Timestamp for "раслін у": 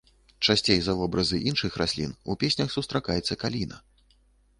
1.81-2.37